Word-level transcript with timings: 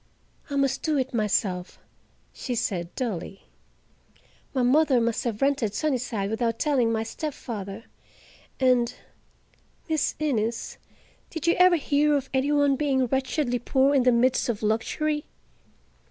"I 0.49 0.55
must 0.55 0.81
do 0.81 0.97
it 0.97 1.13
myself," 1.13 1.77
she 2.33 2.55
said 2.55 2.95
dully. 2.95 3.43
"My 4.51 4.63
mother 4.63 4.99
must 4.99 5.23
have 5.25 5.43
rented 5.43 5.75
Sunnyside 5.75 6.31
without 6.31 6.57
telling 6.57 6.91
my 6.91 7.03
stepfather, 7.03 7.83
and—Miss 8.59 10.15
Innes, 10.17 10.79
did 11.29 11.45
you 11.45 11.53
ever 11.59 11.75
hear 11.75 12.15
of 12.15 12.31
any 12.33 12.51
one 12.51 12.75
being 12.77 13.05
wretchedly 13.05 13.59
poor 13.59 13.93
in 13.93 14.01
the 14.01 14.11
midst 14.11 14.49
of 14.49 14.63
luxury? 14.63 15.25